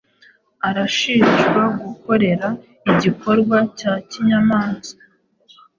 arashinjwa 0.69 1.61
gukorera 1.83 2.47
igikorwa 2.91 3.57
cya 3.79 3.93
kinyamaswa 4.09 5.01